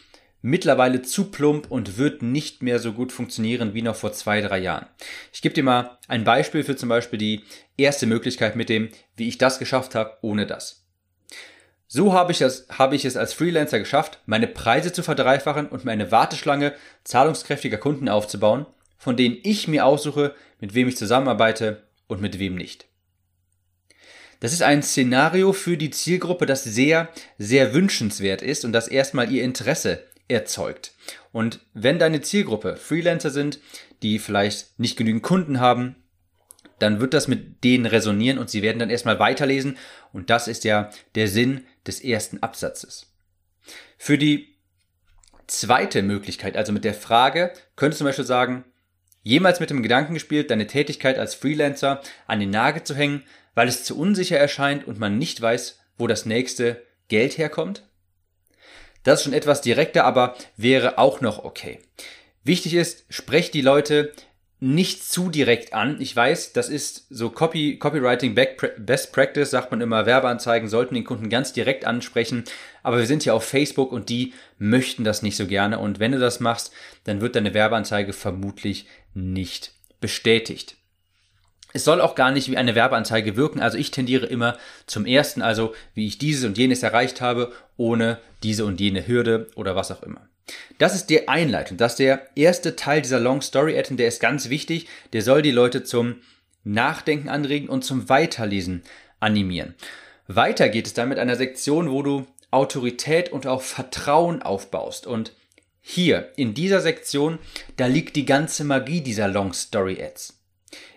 mittlerweile 0.45 1.01
zu 1.01 1.31
plump 1.31 1.71
und 1.71 1.97
wird 1.97 2.21
nicht 2.21 2.61
mehr 2.61 2.77
so 2.77 2.93
gut 2.93 3.11
funktionieren 3.11 3.73
wie 3.73 3.81
noch 3.81 3.95
vor 3.95 4.13
zwei, 4.13 4.41
drei 4.41 4.59
Jahren. 4.59 4.85
Ich 5.33 5.41
gebe 5.41 5.55
dir 5.55 5.63
mal 5.63 5.97
ein 6.07 6.23
Beispiel 6.23 6.63
für 6.63 6.75
zum 6.75 6.87
Beispiel 6.87 7.17
die 7.17 7.41
erste 7.77 8.05
Möglichkeit 8.05 8.55
mit 8.55 8.69
dem, 8.69 8.89
wie 9.15 9.27
ich 9.27 9.39
das 9.39 9.57
geschafft 9.57 9.95
habe, 9.95 10.19
ohne 10.21 10.45
das. 10.45 10.85
So 11.87 12.13
habe 12.13 12.31
ich, 12.31 12.41
es, 12.41 12.67
habe 12.69 12.95
ich 12.95 13.05
es 13.05 13.17
als 13.17 13.33
Freelancer 13.33 13.79
geschafft, 13.79 14.19
meine 14.27 14.45
Preise 14.45 14.93
zu 14.93 15.01
verdreifachen 15.01 15.67
und 15.67 15.83
mir 15.83 15.91
eine 15.91 16.11
Warteschlange 16.11 16.73
zahlungskräftiger 17.03 17.77
Kunden 17.77 18.07
aufzubauen, 18.07 18.67
von 18.99 19.17
denen 19.17 19.39
ich 19.41 19.67
mir 19.67 19.83
aussuche, 19.83 20.35
mit 20.59 20.75
wem 20.75 20.87
ich 20.87 20.95
zusammenarbeite 20.95 21.81
und 22.05 22.21
mit 22.21 22.37
wem 22.37 22.53
nicht. 22.53 22.85
Das 24.41 24.53
ist 24.53 24.61
ein 24.61 24.83
Szenario 24.83 25.53
für 25.53 25.75
die 25.75 25.89
Zielgruppe, 25.89 26.45
das 26.45 26.63
sehr, 26.63 27.09
sehr 27.39 27.73
wünschenswert 27.73 28.43
ist 28.43 28.63
und 28.63 28.73
das 28.73 28.87
erstmal 28.87 29.31
ihr 29.31 29.43
Interesse 29.43 30.03
erzeugt. 30.27 30.93
Und 31.31 31.59
wenn 31.73 31.99
deine 31.99 32.21
Zielgruppe 32.21 32.77
Freelancer 32.77 33.29
sind, 33.29 33.59
die 34.01 34.19
vielleicht 34.19 34.79
nicht 34.79 34.97
genügend 34.97 35.23
Kunden 35.23 35.59
haben, 35.59 35.95
dann 36.79 36.99
wird 36.99 37.13
das 37.13 37.27
mit 37.27 37.63
denen 37.63 37.85
resonieren 37.85 38.37
und 38.37 38.49
sie 38.49 38.61
werden 38.61 38.79
dann 38.79 38.89
erstmal 38.89 39.19
weiterlesen 39.19 39.77
und 40.11 40.29
das 40.29 40.47
ist 40.47 40.63
ja 40.63 40.89
der 41.15 41.27
Sinn 41.27 41.65
des 41.87 42.01
ersten 42.01 42.39
Absatzes. 42.43 43.13
Für 43.97 44.17
die 44.17 44.55
zweite 45.47 46.01
Möglichkeit, 46.01 46.57
also 46.57 46.73
mit 46.73 46.83
der 46.83 46.93
Frage, 46.93 47.53
könntest 47.75 47.99
du 47.99 48.03
zum 48.03 48.07
Beispiel 48.07 48.25
sagen, 48.25 48.65
Jemals 49.27 49.59
mit 49.59 49.71
dem 49.71 49.81
Gedanken 49.81 50.13
gespielt, 50.13 50.51
deine 50.51 50.67
Tätigkeit 50.67 51.17
als 51.17 51.33
Freelancer 51.33 51.99
an 52.27 52.39
den 52.39 52.51
Nagel 52.51 52.83
zu 52.83 52.93
hängen, 52.93 53.23
weil 53.55 53.67
es 53.67 53.83
zu 53.83 53.97
unsicher 53.97 54.37
erscheint 54.37 54.85
und 54.85 54.99
man 54.99 55.17
nicht 55.17 55.41
weiß, 55.41 55.79
wo 55.97 56.05
das 56.05 56.27
nächste 56.27 56.85
Geld 57.07 57.39
herkommt? 57.39 57.81
Das 59.05 59.19
ist 59.19 59.23
schon 59.23 59.33
etwas 59.33 59.61
direkter, 59.61 60.03
aber 60.03 60.35
wäre 60.57 60.97
auch 60.97 61.21
noch 61.21 61.45
okay. 61.45 61.79
Wichtig 62.43 62.73
ist, 62.73 63.05
sprecht 63.09 63.53
die 63.53 63.61
Leute 63.61 64.11
nicht 64.59 65.03
zu 65.03 65.29
direkt 65.29 65.73
an. 65.73 66.01
Ich 66.01 66.15
weiß, 66.15 66.53
das 66.53 66.69
ist 66.69 67.05
so 67.09 67.29
Copy, 67.29 67.77
Copywriting 67.77 68.33
Best 68.33 69.13
Practice, 69.13 69.51
sagt 69.51 69.69
man 69.69 69.81
immer, 69.81 70.07
Werbeanzeigen 70.07 70.67
sollten 70.67 70.95
den 70.95 71.03
Kunden 71.03 71.29
ganz 71.29 71.53
direkt 71.53 71.85
ansprechen. 71.85 72.45
Aber 72.81 72.97
wir 72.97 73.05
sind 73.05 73.23
ja 73.25 73.33
auf 73.33 73.43
Facebook 73.43 73.91
und 73.91 74.09
die 74.09 74.33
möchten 74.57 75.03
das 75.03 75.21
nicht 75.21 75.37
so 75.37 75.45
gerne. 75.45 75.77
Und 75.77 75.99
wenn 75.99 76.13
du 76.13 76.19
das 76.19 76.39
machst, 76.39 76.73
dann 77.03 77.21
wird 77.21 77.35
deine 77.35 77.53
Werbeanzeige 77.53 78.11
vermutlich 78.11 78.87
nicht 79.13 79.71
bestätigt. 80.01 80.77
Es 81.75 81.83
soll 81.83 81.99
auch 81.99 82.15
gar 82.15 82.31
nicht 82.31 82.49
wie 82.49 82.55
eine 82.55 82.73
Werbeanzeige 82.73 83.35
wirken. 83.35 83.59
Also 83.59 83.77
ich 83.77 83.91
tendiere 83.91 84.25
immer 84.27 84.57
zum 84.87 85.05
ersten, 85.05 85.41
also 85.41 85.75
wie 85.93 86.07
ich 86.07 86.17
dieses 86.17 86.45
und 86.45 86.57
jenes 86.57 86.83
erreicht 86.83 87.19
habe, 87.19 87.51
ohne 87.75 88.17
diese 88.43 88.63
und 88.63 88.79
jene 88.79 89.05
Hürde 89.05 89.49
oder 89.55 89.75
was 89.75 89.91
auch 89.91 90.01
immer. 90.01 90.21
Das 90.77 90.95
ist 90.95 91.07
die 91.09 91.27
Einleitung. 91.27 91.75
Das 91.75 91.91
ist 91.93 91.99
der 91.99 92.29
erste 92.37 92.77
Teil 92.77 93.01
dieser 93.01 93.19
Long 93.19 93.41
Story 93.41 93.77
Ad, 93.77 93.93
der 93.93 94.07
ist 94.07 94.21
ganz 94.21 94.47
wichtig. 94.47 94.87
Der 95.11 95.21
soll 95.21 95.41
die 95.41 95.51
Leute 95.51 95.83
zum 95.83 96.21
Nachdenken 96.63 97.27
anregen 97.27 97.67
und 97.67 97.83
zum 97.83 98.07
Weiterlesen 98.07 98.83
animieren. 99.19 99.75
Weiter 100.27 100.69
geht 100.69 100.87
es 100.87 100.93
dann 100.93 101.09
mit 101.09 101.19
einer 101.19 101.35
Sektion, 101.35 101.91
wo 101.91 102.01
du 102.03 102.25
Autorität 102.51 103.33
und 103.33 103.47
auch 103.47 103.61
Vertrauen 103.61 104.41
aufbaust. 104.41 105.07
Und 105.07 105.33
hier, 105.81 106.31
in 106.37 106.53
dieser 106.53 106.79
Sektion, 106.79 107.37
da 107.75 107.87
liegt 107.87 108.15
die 108.15 108.25
ganze 108.25 108.63
Magie 108.63 109.01
dieser 109.01 109.27
Long 109.27 109.51
Story 109.51 110.01
Ads. 110.01 110.39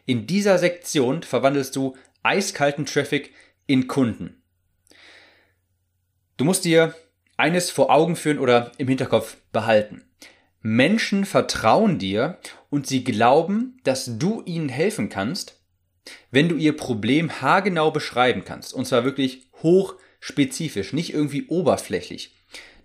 In 0.09 0.27
dieser 0.27 0.57
Sektion 0.57 1.23
verwandelst 1.23 1.77
du 1.77 1.95
eiskalten 2.23 2.87
Traffic 2.87 3.35
in 3.67 3.89
Kunden. 3.89 4.43
Du 6.39 6.47
musst 6.47 6.65
dir 6.65 6.95
eines 7.37 7.71
vor 7.71 7.91
Augen 7.91 8.17
führen 8.17 8.39
oder 8.39 8.73
im 8.79 8.89
Hinterkopf 8.89 9.37
behalten. 9.53 10.09
Menschen 10.63 11.27
vertrauen 11.27 11.99
dir 11.99 12.39
und 12.71 12.87
sie 12.87 13.05
glauben, 13.05 13.81
dass 13.85 14.17
du 14.17 14.43
ihnen 14.47 14.71
helfen 14.71 15.11
kannst, 15.11 15.61
wenn 16.31 16.49
du 16.49 16.57
ihr 16.57 16.75
Problem 16.75 17.43
haargenau 17.43 17.91
beschreiben 17.91 18.47
kannst. 18.47 18.73
Und 18.73 18.87
zwar 18.87 19.05
wirklich 19.05 19.51
hochspezifisch, 19.63 20.95
nicht 20.95 21.13
irgendwie 21.13 21.49
oberflächlich. 21.49 22.35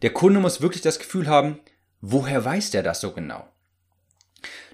Der 0.02 0.12
Kunde 0.12 0.42
muss 0.42 0.60
wirklich 0.60 0.82
das 0.82 1.00
Gefühl 1.00 1.28
haben, 1.28 1.62
woher 2.02 2.44
weiß 2.44 2.72
der 2.72 2.84
das 2.84 3.00
so 3.00 3.14
genau? 3.14 3.48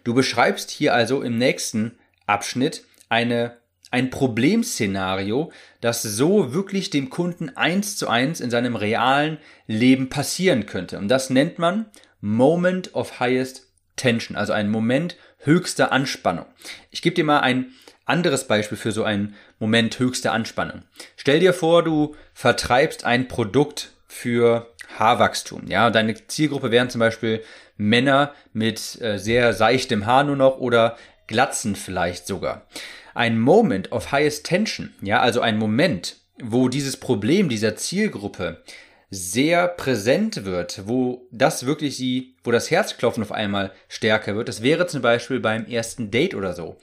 Du 0.03 0.15
beschreibst 0.15 0.72
hier 0.72 0.96
also 0.96 1.22
im 1.22 1.38
nächsten 1.38 2.00
Abschnitt 2.29 2.86
eine, 3.09 3.57
ein 3.91 4.09
Problemszenario, 4.09 5.51
das 5.81 6.03
so 6.03 6.53
wirklich 6.53 6.89
dem 6.89 7.09
Kunden 7.09 7.50
eins 7.57 7.98
zu 7.98 8.07
eins 8.07 8.39
in 8.39 8.50
seinem 8.51 8.75
realen 8.75 9.39
Leben 9.67 10.09
passieren 10.09 10.65
könnte. 10.65 10.98
Und 11.00 11.07
das 11.07 11.29
nennt 11.29 11.59
man 11.59 11.88
Moment 12.21 12.93
of 12.93 13.19
Highest 13.19 13.67
Tension, 13.95 14.38
also 14.38 14.53
ein 14.53 14.69
Moment 14.69 15.17
höchster 15.39 15.91
Anspannung. 15.91 16.45
Ich 16.89 17.01
gebe 17.01 17.15
dir 17.15 17.25
mal 17.25 17.39
ein 17.39 17.74
anderes 18.05 18.48
Beispiel 18.48 18.77
für 18.77 18.91
so 18.91 19.03
einen 19.03 19.36
Moment 19.59 20.00
höchster 20.00 20.31
Anspannung. 20.31 20.83
Stell 21.15 21.39
dir 21.39 21.53
vor, 21.53 21.83
du 21.83 22.15
vertreibst 22.33 23.03
ein 23.03 23.27
Produkt 23.27 23.93
für 24.07 24.74
Haarwachstum. 24.98 25.67
Ja, 25.67 25.91
deine 25.91 26.15
Zielgruppe 26.27 26.71
wären 26.71 26.89
zum 26.89 27.00
Beispiel 27.00 27.43
Männer 27.77 28.33
mit 28.51 29.00
äh, 29.01 29.17
sehr 29.17 29.53
seichtem 29.53 30.05
Haar 30.05 30.24
nur 30.24 30.36
noch 30.36 30.57
oder 30.57 30.98
Glatzen 31.29 31.75
vielleicht 31.75 32.25
sogar. 32.25 32.65
Ein 33.13 33.39
Moment 33.39 33.91
of 33.91 34.12
highest 34.12 34.48
tension, 34.48 34.89
ja, 35.01 35.19
also 35.19 35.41
ein 35.41 35.59
Moment, 35.59 36.17
wo 36.41 36.69
dieses 36.69 36.98
Problem 36.98 37.50
dieser 37.50 37.75
Zielgruppe 37.75 38.63
sehr 39.12 39.67
präsent 39.67 40.43
wird, 40.43 40.88
wo 40.88 41.27
das 41.31 41.67
wirklich 41.67 41.98
sie, 41.98 42.33
wo 42.43 42.51
das 42.51 42.71
Herzklopfen 42.71 43.21
auf 43.21 43.31
einmal 43.31 43.71
stärker 43.88 44.36
wird. 44.36 44.48
Das 44.48 44.63
wäre 44.63 44.88
zum 44.88 45.03
Beispiel 45.03 45.39
beim 45.39 45.65
ersten 45.67 46.09
Date 46.09 46.33
oder 46.33 46.53
so. 46.53 46.77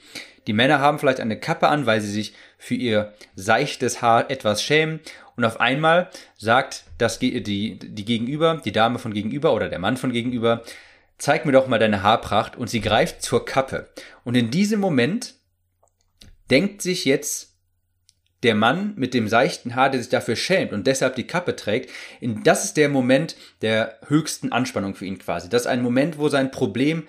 Die 0.47 0.53
Männer 0.53 0.79
haben 0.79 0.97
vielleicht 0.97 1.19
eine 1.19 1.39
Kappe 1.39 1.67
an, 1.67 1.85
weil 1.85 1.99
sie 1.99 2.11
sich 2.11 2.33
für 2.57 2.75
ihr 2.75 3.13
seichtes 3.35 4.01
Haar 4.01 4.31
etwas 4.31 4.63
schämen. 4.63 5.01
Und 5.35 5.43
auf 5.43 5.59
einmal 5.59 6.09
sagt 6.37 6.85
das, 6.97 7.19
die, 7.19 7.43
die 7.43 8.05
Gegenüber, 8.05 8.61
die 8.63 8.71
Dame 8.71 8.97
von 8.97 9.13
gegenüber 9.13 9.53
oder 9.53 9.67
der 9.67 9.79
Mann 9.79 9.97
von 9.97 10.13
gegenüber, 10.13 10.63
zeig 11.17 11.45
mir 11.45 11.51
doch 11.51 11.67
mal 11.67 11.79
deine 11.79 12.03
Haarpracht 12.03 12.55
und 12.55 12.69
sie 12.69 12.81
greift 12.81 13.21
zur 13.21 13.45
Kappe. 13.45 13.89
Und 14.23 14.35
in 14.35 14.51
diesem 14.51 14.79
Moment 14.79 15.35
denkt 16.49 16.81
sich 16.81 17.05
jetzt 17.05 17.55
der 18.43 18.55
Mann 18.55 18.93
mit 18.95 19.13
dem 19.13 19.27
seichten 19.27 19.75
Haar, 19.75 19.89
der 19.89 19.99
sich 19.99 20.09
dafür 20.09 20.35
schämt 20.35 20.71
und 20.71 20.85
deshalb 20.85 21.15
die 21.15 21.25
Kappe 21.25 21.55
trägt, 21.55 21.89
in, 22.21 22.43
das 22.43 22.65
ist 22.65 22.77
der 22.77 22.87
Moment 22.87 23.35
der 23.61 23.99
höchsten 24.07 24.51
Anspannung 24.51 24.93
für 24.93 25.05
ihn 25.05 25.17
quasi. 25.17 25.49
Das 25.49 25.63
ist 25.63 25.67
ein 25.67 25.81
Moment, 25.81 26.19
wo 26.19 26.29
sein 26.29 26.51
Problem 26.51 27.07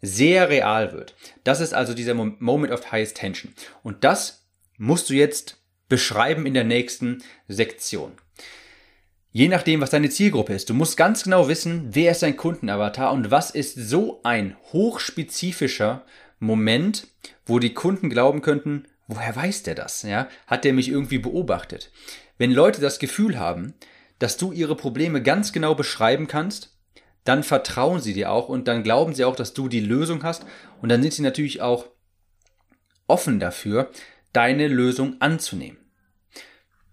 sehr 0.00 0.48
real 0.48 0.92
wird. 0.92 1.14
Das 1.44 1.60
ist 1.60 1.74
also 1.74 1.92
dieser 1.92 2.14
Moment 2.14 2.72
of 2.72 2.92
highest 2.92 3.16
tension. 3.16 3.52
Und 3.82 4.04
das 4.04 4.46
musst 4.78 5.10
du 5.10 5.14
jetzt 5.14 5.58
beschreiben 5.88 6.46
in 6.46 6.54
der 6.54 6.64
nächsten 6.64 7.22
Sektion. 7.48 8.12
Je 9.32 9.46
nachdem, 9.46 9.80
was 9.80 9.90
deine 9.90 10.10
Zielgruppe 10.10 10.54
ist. 10.54 10.68
Du 10.68 10.74
musst 10.74 10.96
ganz 10.96 11.22
genau 11.22 11.46
wissen, 11.46 11.88
wer 11.92 12.10
ist 12.10 12.22
dein 12.22 12.36
Kundenavatar 12.36 13.12
und 13.12 13.30
was 13.30 13.50
ist 13.52 13.76
so 13.76 14.20
ein 14.24 14.56
hochspezifischer 14.72 16.04
Moment, 16.40 17.06
wo 17.46 17.60
die 17.60 17.74
Kunden 17.74 18.10
glauben 18.10 18.42
könnten, 18.42 18.88
woher 19.06 19.36
weiß 19.36 19.62
der 19.62 19.76
das? 19.76 20.02
Ja? 20.02 20.28
Hat 20.48 20.64
der 20.64 20.72
mich 20.72 20.88
irgendwie 20.88 21.18
beobachtet? 21.18 21.92
Wenn 22.38 22.50
Leute 22.50 22.80
das 22.80 22.98
Gefühl 22.98 23.38
haben, 23.38 23.74
dass 24.18 24.36
du 24.36 24.50
ihre 24.50 24.74
Probleme 24.74 25.22
ganz 25.22 25.52
genau 25.52 25.74
beschreiben 25.76 26.26
kannst, 26.26 26.76
dann 27.24 27.44
vertrauen 27.44 28.00
sie 28.00 28.14
dir 28.14 28.32
auch 28.32 28.48
und 28.48 28.66
dann 28.66 28.82
glauben 28.82 29.14
sie 29.14 29.24
auch, 29.24 29.36
dass 29.36 29.54
du 29.54 29.68
die 29.68 29.80
Lösung 29.80 30.24
hast 30.24 30.44
und 30.82 30.88
dann 30.88 31.02
sind 31.02 31.14
sie 31.14 31.22
natürlich 31.22 31.60
auch 31.60 31.86
offen 33.06 33.38
dafür, 33.38 33.90
deine 34.32 34.68
Lösung 34.68 35.20
anzunehmen. 35.20 35.79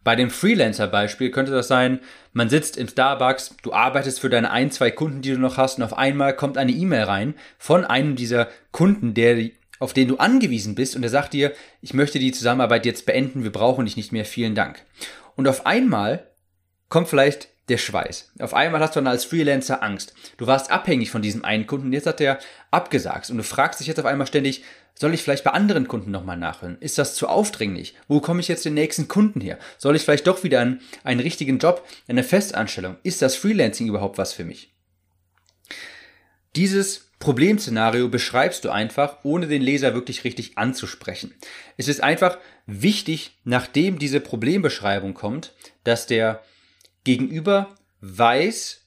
Bei 0.08 0.16
dem 0.16 0.30
Freelancer-Beispiel 0.30 1.32
könnte 1.32 1.52
das 1.52 1.68
sein, 1.68 2.00
man 2.32 2.48
sitzt 2.48 2.78
im 2.78 2.88
Starbucks, 2.88 3.58
du 3.62 3.74
arbeitest 3.74 4.22
für 4.22 4.30
deine 4.30 4.52
ein, 4.52 4.72
zwei 4.72 4.90
Kunden, 4.90 5.22
die 5.22 5.32
du 5.32 5.38
noch 5.38 5.58
hast, 5.58 5.80
und 5.80 5.84
auf 5.84 5.98
einmal 5.98 6.34
kommt 6.34 6.58
eine 6.58 6.72
E-Mail 6.72 7.04
rein 7.04 7.34
von 7.58 7.84
einem 7.84 8.16
dieser 8.16 8.48
Kunden, 8.72 9.14
der 9.14 9.50
auf 9.80 9.92
den 9.92 10.08
du 10.08 10.16
angewiesen 10.16 10.76
bist 10.76 10.96
und 10.96 11.04
er 11.04 11.10
sagt 11.10 11.34
dir, 11.34 11.52
ich 11.82 11.94
möchte 11.94 12.20
die 12.20 12.32
Zusammenarbeit 12.32 12.86
jetzt 12.86 13.06
beenden, 13.06 13.44
wir 13.44 13.52
brauchen 13.52 13.84
dich 13.84 13.98
nicht 13.98 14.14
mehr, 14.14 14.24
vielen 14.24 14.56
Dank. 14.56 14.82
Und 15.36 15.46
auf 15.46 15.66
einmal 15.66 16.26
kommt 16.88 17.10
vielleicht 17.10 17.50
der 17.70 17.78
Schweiß. 17.78 18.32
Auf 18.40 18.54
einmal 18.54 18.82
hast 18.82 18.96
du 18.96 19.00
dann 19.00 19.08
als 19.08 19.26
Freelancer 19.26 19.84
Angst. 19.84 20.14
Du 20.38 20.48
warst 20.48 20.72
abhängig 20.72 21.12
von 21.12 21.22
diesem 21.22 21.44
einen 21.44 21.68
Kunden, 21.68 21.92
jetzt 21.94 22.08
hat 22.08 22.20
der 22.20 22.40
abgesagt 22.72 23.30
und 23.30 23.38
du 23.38 23.44
fragst 23.44 23.80
dich 23.80 23.88
jetzt 23.88 24.00
auf 24.00 24.06
einmal 24.06 24.28
ständig, 24.28 24.64
soll 25.00 25.14
ich 25.14 25.22
vielleicht 25.22 25.44
bei 25.44 25.52
anderen 25.52 25.88
Kunden 25.88 26.10
nochmal 26.10 26.38
nachhören? 26.38 26.78
Ist 26.80 26.98
das 26.98 27.14
zu 27.14 27.28
aufdringlich? 27.28 27.96
Wo 28.08 28.20
komme 28.20 28.40
ich 28.40 28.48
jetzt 28.48 28.66
den 28.66 28.74
nächsten 28.74 29.08
Kunden 29.08 29.42
her? 29.42 29.60
Soll 29.78 29.96
ich 29.96 30.02
vielleicht 30.02 30.26
doch 30.26 30.44
wieder 30.44 30.60
einen, 30.60 30.82
einen 31.04 31.20
richtigen 31.20 31.60
Job, 31.60 31.88
eine 32.08 32.24
Festanstellung? 32.24 32.98
Ist 33.04 33.22
das 33.22 33.36
Freelancing 33.36 33.88
überhaupt 33.88 34.18
was 34.18 34.34
für 34.34 34.44
mich? 34.44 34.74
Dieses 36.56 37.12
Problemszenario 37.20 38.10
beschreibst 38.10 38.66
du 38.66 38.72
einfach, 38.72 39.20
ohne 39.24 39.48
den 39.48 39.62
Leser 39.62 39.94
wirklich 39.94 40.24
richtig 40.24 40.58
anzusprechen. 40.58 41.34
Es 41.76 41.88
ist 41.88 42.02
einfach 42.02 42.40
wichtig, 42.66 43.38
nachdem 43.44 44.00
diese 44.00 44.20
Problembeschreibung 44.20 45.14
kommt, 45.14 45.54
dass 45.84 46.08
der 46.08 46.42
Gegenüber 47.08 47.76
weiß, 48.02 48.82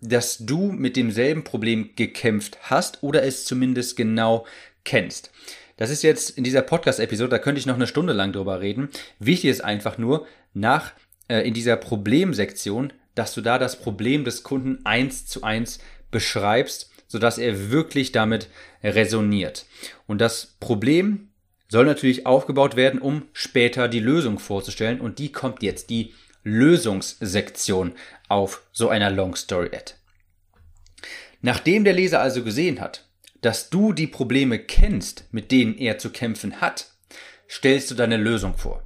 dass 0.00 0.38
du 0.38 0.72
mit 0.72 0.96
demselben 0.96 1.44
Problem 1.44 1.90
gekämpft 1.94 2.58
hast 2.62 3.02
oder 3.02 3.22
es 3.22 3.44
zumindest 3.44 3.96
genau 3.96 4.46
kennst. 4.84 5.30
Das 5.76 5.90
ist 5.90 6.02
jetzt 6.02 6.30
in 6.30 6.42
dieser 6.42 6.62
Podcast-Episode, 6.62 7.28
da 7.28 7.38
könnte 7.38 7.58
ich 7.58 7.66
noch 7.66 7.74
eine 7.74 7.86
Stunde 7.86 8.14
lang 8.14 8.32
drüber 8.32 8.60
reden. 8.62 8.88
Wichtig 9.18 9.50
ist 9.50 9.62
einfach 9.62 9.98
nur, 9.98 10.26
nach 10.54 10.92
äh, 11.28 11.46
in 11.46 11.52
dieser 11.52 11.76
Problemsektion, 11.76 12.94
dass 13.14 13.34
du 13.34 13.42
da 13.42 13.58
das 13.58 13.78
Problem 13.78 14.24
des 14.24 14.42
Kunden 14.42 14.84
eins 14.86 15.26
zu 15.26 15.42
eins 15.42 15.78
beschreibst 16.10 16.90
sodass 17.08 17.38
er 17.38 17.70
wirklich 17.70 18.12
damit 18.12 18.48
resoniert. 18.82 19.66
Und 20.06 20.20
das 20.20 20.56
Problem 20.60 21.28
soll 21.68 21.84
natürlich 21.84 22.26
aufgebaut 22.26 22.76
werden, 22.76 23.00
um 23.00 23.22
später 23.32 23.88
die 23.88 24.00
Lösung 24.00 24.38
vorzustellen. 24.38 25.00
Und 25.00 25.18
die 25.18 25.32
kommt 25.32 25.62
jetzt, 25.62 25.90
die 25.90 26.14
Lösungssektion 26.46 27.92
auf 28.28 28.62
so 28.72 28.88
einer 28.88 29.10
Long 29.10 29.34
Story 29.34 29.70
Ad. 29.74 29.94
Nachdem 31.42 31.84
der 31.84 31.92
Leser 31.92 32.20
also 32.20 32.44
gesehen 32.44 32.80
hat, 32.80 33.04
dass 33.42 33.68
du 33.68 33.92
die 33.92 34.06
Probleme 34.06 34.58
kennst, 34.58 35.24
mit 35.32 35.50
denen 35.50 35.76
er 35.76 35.98
zu 35.98 36.10
kämpfen 36.10 36.60
hat, 36.60 36.92
stellst 37.48 37.90
du 37.90 37.94
deine 37.94 38.16
Lösung 38.16 38.56
vor. 38.56 38.82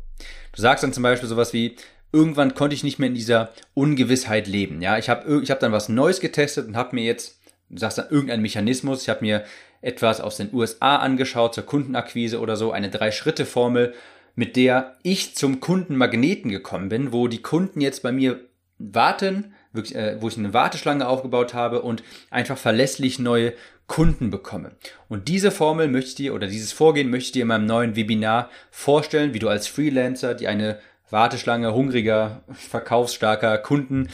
Du 0.52 0.60
sagst 0.60 0.82
dann 0.82 0.92
zum 0.92 1.02
Beispiel 1.02 1.28
sowas 1.28 1.52
wie, 1.52 1.76
irgendwann 2.12 2.54
konnte 2.54 2.74
ich 2.74 2.82
nicht 2.82 2.98
mehr 2.98 3.08
in 3.08 3.14
dieser 3.14 3.52
Ungewissheit 3.74 4.46
leben. 4.46 4.82
Ja, 4.82 4.98
ich 4.98 5.08
habe 5.08 5.42
ich 5.42 5.50
hab 5.50 5.60
dann 5.60 5.72
was 5.72 5.88
Neues 5.88 6.20
getestet 6.20 6.66
und 6.66 6.76
habe 6.76 6.96
mir 6.96 7.04
jetzt 7.04 7.40
du 7.70 7.78
sagst 7.78 7.98
dann 7.98 8.10
irgendein 8.10 8.42
Mechanismus. 8.42 9.02
Ich 9.02 9.08
habe 9.08 9.20
mir 9.24 9.44
etwas 9.80 10.20
aus 10.20 10.36
den 10.36 10.52
USA 10.52 10.96
angeschaut 10.96 11.54
zur 11.54 11.64
Kundenakquise 11.64 12.40
oder 12.40 12.56
so, 12.56 12.72
eine 12.72 12.90
Drei-Schritte-Formel, 12.90 13.94
mit 14.34 14.56
der 14.56 14.96
ich 15.02 15.34
zum 15.34 15.60
Kundenmagneten 15.60 16.50
gekommen 16.50 16.88
bin, 16.88 17.12
wo 17.12 17.28
die 17.28 17.42
Kunden 17.42 17.80
jetzt 17.80 18.02
bei 18.02 18.12
mir 18.12 18.40
warten, 18.78 19.54
wirklich, 19.72 19.94
äh, 19.94 20.16
wo 20.20 20.28
ich 20.28 20.38
eine 20.38 20.54
Warteschlange 20.54 21.06
aufgebaut 21.06 21.54
habe 21.54 21.82
und 21.82 22.02
einfach 22.30 22.58
verlässlich 22.58 23.18
neue 23.18 23.52
Kunden 23.86 24.30
bekomme. 24.30 24.72
Und 25.08 25.28
diese 25.28 25.50
Formel 25.50 25.88
möchte 25.88 26.10
ich 26.10 26.14
dir 26.14 26.34
oder 26.34 26.46
dieses 26.46 26.72
Vorgehen 26.72 27.10
möchte 27.10 27.26
ich 27.26 27.32
dir 27.32 27.42
in 27.42 27.48
meinem 27.48 27.66
neuen 27.66 27.96
Webinar 27.96 28.48
vorstellen, 28.70 29.34
wie 29.34 29.40
du 29.40 29.48
als 29.48 29.66
Freelancer 29.66 30.34
die 30.34 30.48
eine 30.48 30.78
Warteschlange 31.10 31.74
hungriger, 31.74 32.42
verkaufsstarker 32.52 33.58
Kunden 33.58 34.08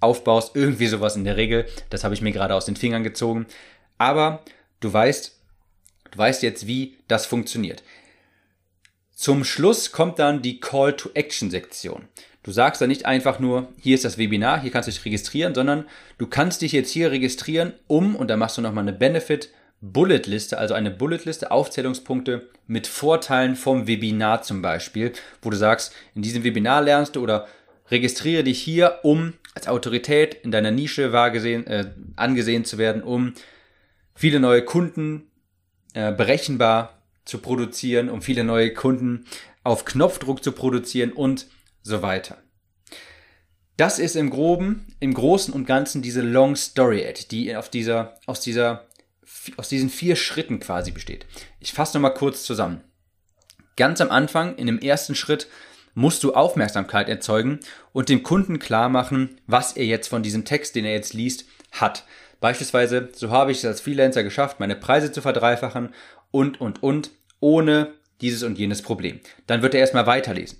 aufbaust, 0.00 0.56
irgendwie 0.56 0.88
sowas 0.88 1.16
in 1.16 1.24
der 1.24 1.36
Regel. 1.36 1.66
Das 1.90 2.02
habe 2.04 2.14
ich 2.14 2.22
mir 2.22 2.32
gerade 2.32 2.54
aus 2.54 2.64
den 2.64 2.76
Fingern 2.76 3.04
gezogen. 3.04 3.46
Aber 3.98 4.42
du 4.80 4.92
weißt, 4.92 5.38
du 6.10 6.18
weißt 6.18 6.42
jetzt, 6.42 6.66
wie 6.66 6.96
das 7.06 7.26
funktioniert. 7.26 7.82
Zum 9.20 9.44
Schluss 9.44 9.92
kommt 9.92 10.18
dann 10.18 10.40
die 10.40 10.60
Call 10.60 10.96
to 10.96 11.10
Action 11.12 11.50
Sektion. 11.50 12.08
Du 12.42 12.52
sagst 12.52 12.80
dann 12.80 12.88
nicht 12.88 13.04
einfach 13.04 13.38
nur, 13.38 13.68
hier 13.78 13.94
ist 13.94 14.06
das 14.06 14.16
Webinar, 14.16 14.62
hier 14.62 14.70
kannst 14.70 14.88
du 14.88 14.92
dich 14.92 15.04
registrieren, 15.04 15.54
sondern 15.54 15.84
du 16.16 16.26
kannst 16.26 16.62
dich 16.62 16.72
jetzt 16.72 16.90
hier 16.90 17.10
registrieren, 17.10 17.74
um, 17.86 18.16
und 18.16 18.28
da 18.28 18.38
machst 18.38 18.56
du 18.56 18.62
nochmal 18.62 18.84
eine 18.84 18.94
Benefit 18.94 19.50
Bullet 19.82 20.22
Liste, 20.24 20.56
also 20.56 20.72
eine 20.72 20.90
Bullet 20.90 21.18
Liste, 21.26 21.50
Aufzählungspunkte 21.50 22.48
mit 22.66 22.86
Vorteilen 22.86 23.56
vom 23.56 23.86
Webinar 23.86 24.40
zum 24.40 24.62
Beispiel, 24.62 25.12
wo 25.42 25.50
du 25.50 25.56
sagst, 25.58 25.92
in 26.14 26.22
diesem 26.22 26.42
Webinar 26.42 26.80
lernst 26.80 27.14
du 27.14 27.22
oder 27.22 27.46
registriere 27.90 28.42
dich 28.42 28.62
hier, 28.62 29.00
um 29.02 29.34
als 29.54 29.68
Autorität 29.68 30.32
in 30.32 30.50
deiner 30.50 30.70
Nische 30.70 31.12
wahrgesehen, 31.12 31.66
äh, 31.66 31.90
angesehen 32.16 32.64
zu 32.64 32.78
werden, 32.78 33.02
um 33.02 33.34
viele 34.14 34.40
neue 34.40 34.64
Kunden 34.64 35.30
äh, 35.92 36.10
berechenbar 36.10 36.99
zu 37.24 37.38
produzieren, 37.38 38.08
um 38.08 38.22
viele 38.22 38.44
neue 38.44 38.72
Kunden 38.72 39.26
auf 39.62 39.84
Knopfdruck 39.84 40.42
zu 40.42 40.52
produzieren 40.52 41.12
und 41.12 41.46
so 41.82 42.02
weiter. 42.02 42.38
Das 43.76 43.98
ist 43.98 44.16
im 44.16 44.30
Groben, 44.30 44.94
im 45.00 45.14
Großen 45.14 45.54
und 45.54 45.66
Ganzen 45.66 46.02
diese 46.02 46.20
Long 46.20 46.54
Story 46.56 47.06
Ad, 47.06 47.26
die 47.30 47.56
auf 47.56 47.70
dieser, 47.70 48.18
aus 48.26 48.40
dieser 48.40 48.86
aus 49.56 49.68
diesen 49.68 49.90
vier 49.90 50.16
Schritten 50.16 50.60
quasi 50.60 50.90
besteht. 50.90 51.26
Ich 51.60 51.72
fasse 51.72 51.96
nochmal 51.96 52.14
kurz 52.14 52.44
zusammen. 52.44 52.82
Ganz 53.76 54.00
am 54.00 54.10
Anfang, 54.10 54.56
in 54.56 54.66
dem 54.66 54.78
ersten 54.78 55.14
Schritt, 55.14 55.48
musst 55.94 56.22
du 56.22 56.34
Aufmerksamkeit 56.34 57.08
erzeugen 57.08 57.60
und 57.92 58.08
dem 58.08 58.22
Kunden 58.22 58.58
klar 58.58 58.88
machen, 58.88 59.40
was 59.46 59.72
er 59.72 59.86
jetzt 59.86 60.08
von 60.08 60.22
diesem 60.22 60.44
Text, 60.44 60.74
den 60.74 60.84
er 60.84 60.92
jetzt 60.92 61.14
liest, 61.14 61.46
hat. 61.72 62.04
Beispielsweise, 62.40 63.10
so 63.12 63.30
habe 63.30 63.52
ich 63.52 63.58
es 63.58 63.64
als 63.64 63.80
Freelancer 63.80 64.22
geschafft, 64.22 64.60
meine 64.60 64.76
Preise 64.76 65.12
zu 65.12 65.20
verdreifachen 65.20 65.94
und, 66.30 66.60
und, 66.60 66.82
und, 66.82 67.10
ohne 67.40 67.92
dieses 68.20 68.42
und 68.42 68.58
jenes 68.58 68.82
Problem. 68.82 69.20
Dann 69.46 69.62
wird 69.62 69.74
er 69.74 69.80
erstmal 69.80 70.06
weiterlesen. 70.06 70.58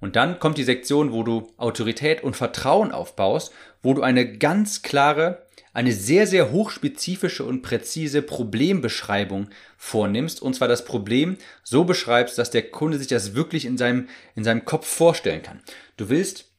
Und 0.00 0.16
dann 0.16 0.40
kommt 0.40 0.58
die 0.58 0.64
Sektion, 0.64 1.12
wo 1.12 1.22
du 1.22 1.52
Autorität 1.58 2.24
und 2.24 2.36
Vertrauen 2.36 2.90
aufbaust, 2.90 3.52
wo 3.82 3.94
du 3.94 4.02
eine 4.02 4.36
ganz 4.36 4.82
klare, 4.82 5.46
eine 5.74 5.92
sehr, 5.92 6.26
sehr 6.26 6.50
hochspezifische 6.50 7.44
und 7.44 7.62
präzise 7.62 8.20
Problembeschreibung 8.20 9.48
vornimmst. 9.76 10.42
Und 10.42 10.54
zwar 10.54 10.68
das 10.68 10.84
Problem 10.84 11.36
so 11.62 11.84
beschreibst, 11.84 12.36
dass 12.36 12.50
der 12.50 12.68
Kunde 12.70 12.98
sich 12.98 13.06
das 13.06 13.34
wirklich 13.34 13.64
in 13.64 13.78
seinem, 13.78 14.08
in 14.34 14.44
seinem 14.44 14.64
Kopf 14.64 14.86
vorstellen 14.86 15.42
kann. 15.42 15.62
Du 15.96 16.08
willst 16.08 16.50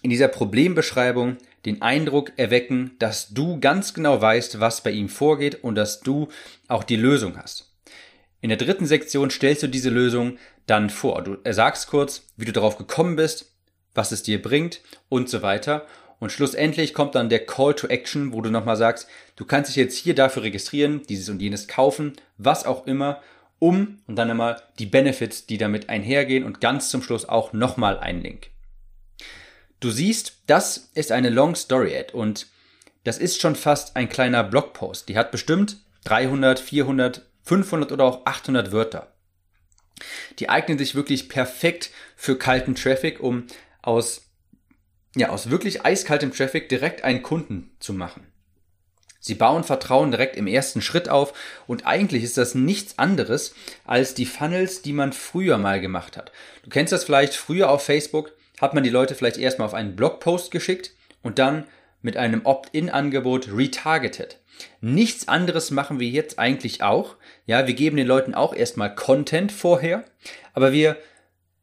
in 0.00 0.10
dieser 0.10 0.28
Problembeschreibung 0.28 1.36
den 1.64 1.82
Eindruck 1.82 2.32
erwecken, 2.36 2.96
dass 2.98 3.28
du 3.28 3.60
ganz 3.60 3.94
genau 3.94 4.20
weißt, 4.20 4.60
was 4.60 4.82
bei 4.82 4.90
ihm 4.90 5.08
vorgeht 5.08 5.62
und 5.62 5.74
dass 5.74 6.00
du 6.00 6.28
auch 6.68 6.84
die 6.84 6.96
Lösung 6.96 7.36
hast. 7.36 7.71
In 8.42 8.48
der 8.48 8.58
dritten 8.58 8.86
Sektion 8.86 9.30
stellst 9.30 9.62
du 9.62 9.68
diese 9.68 9.88
Lösung 9.88 10.36
dann 10.66 10.90
vor. 10.90 11.22
Du 11.22 11.38
sagst 11.50 11.86
kurz, 11.86 12.26
wie 12.36 12.44
du 12.44 12.52
darauf 12.52 12.76
gekommen 12.76 13.14
bist, 13.14 13.52
was 13.94 14.10
es 14.10 14.24
dir 14.24 14.42
bringt 14.42 14.80
und 15.08 15.30
so 15.30 15.42
weiter. 15.42 15.86
Und 16.18 16.32
schlussendlich 16.32 16.92
kommt 16.92 17.14
dann 17.14 17.28
der 17.28 17.46
Call 17.46 17.74
to 17.74 17.86
Action, 17.86 18.32
wo 18.32 18.40
du 18.40 18.50
nochmal 18.50 18.76
sagst, 18.76 19.08
du 19.36 19.44
kannst 19.44 19.70
dich 19.70 19.76
jetzt 19.76 19.96
hier 19.96 20.16
dafür 20.16 20.42
registrieren, 20.42 21.02
dieses 21.08 21.28
und 21.28 21.40
jenes 21.40 21.68
kaufen, 21.68 22.14
was 22.36 22.66
auch 22.66 22.86
immer, 22.86 23.22
um 23.60 24.00
und 24.08 24.16
dann 24.16 24.30
einmal 24.30 24.60
die 24.80 24.86
Benefits, 24.86 25.46
die 25.46 25.56
damit 25.56 25.88
einhergehen 25.88 26.42
und 26.42 26.60
ganz 26.60 26.90
zum 26.90 27.00
Schluss 27.00 27.28
auch 27.28 27.52
nochmal 27.52 27.98
ein 28.00 28.22
Link. 28.22 28.50
Du 29.78 29.90
siehst, 29.90 30.38
das 30.48 30.90
ist 30.94 31.12
eine 31.12 31.30
Long 31.30 31.54
Story 31.54 31.96
Ad 31.96 32.12
und 32.12 32.48
das 33.04 33.18
ist 33.18 33.40
schon 33.40 33.54
fast 33.54 33.94
ein 33.94 34.08
kleiner 34.08 34.42
Blogpost. 34.42 35.08
Die 35.08 35.16
hat 35.16 35.30
bestimmt 35.30 35.76
300, 36.04 36.58
400, 36.58 37.24
500 37.42 37.92
oder 37.92 38.04
auch 38.04 38.26
800 38.26 38.72
Wörter. 38.72 39.12
Die 40.38 40.48
eignen 40.48 40.78
sich 40.78 40.94
wirklich 40.94 41.28
perfekt 41.28 41.90
für 42.16 42.36
kalten 42.36 42.74
Traffic, 42.74 43.20
um 43.20 43.46
aus, 43.82 44.22
ja, 45.14 45.28
aus 45.28 45.50
wirklich 45.50 45.84
eiskaltem 45.84 46.32
Traffic 46.32 46.68
direkt 46.68 47.04
einen 47.04 47.22
Kunden 47.22 47.70
zu 47.78 47.92
machen. 47.92 48.26
Sie 49.24 49.36
bauen 49.36 49.62
Vertrauen 49.62 50.10
direkt 50.10 50.36
im 50.36 50.48
ersten 50.48 50.82
Schritt 50.82 51.08
auf 51.08 51.32
und 51.68 51.86
eigentlich 51.86 52.24
ist 52.24 52.38
das 52.38 52.56
nichts 52.56 52.98
anderes 52.98 53.54
als 53.84 54.14
die 54.14 54.26
Funnels, 54.26 54.82
die 54.82 54.92
man 54.92 55.12
früher 55.12 55.58
mal 55.58 55.80
gemacht 55.80 56.16
hat. 56.16 56.32
Du 56.64 56.70
kennst 56.70 56.92
das 56.92 57.04
vielleicht, 57.04 57.34
früher 57.34 57.70
auf 57.70 57.84
Facebook 57.84 58.32
hat 58.60 58.74
man 58.74 58.82
die 58.82 58.90
Leute 58.90 59.14
vielleicht 59.14 59.36
erstmal 59.36 59.68
auf 59.68 59.74
einen 59.74 59.94
Blogpost 59.94 60.50
geschickt 60.50 60.92
und 61.22 61.38
dann 61.38 61.66
mit 62.00 62.16
einem 62.16 62.44
Opt-in-Angebot 62.44 63.48
retargeted. 63.52 64.38
Nichts 64.80 65.28
anderes 65.28 65.70
machen 65.70 66.00
wir 66.00 66.08
jetzt 66.08 66.38
eigentlich 66.38 66.82
auch. 66.82 67.16
Ja, 67.46 67.66
wir 67.66 67.74
geben 67.74 67.96
den 67.96 68.06
Leuten 68.06 68.34
auch 68.34 68.54
erstmal 68.54 68.94
Content 68.94 69.52
vorher, 69.52 70.04
aber 70.54 70.72
wir, 70.72 70.96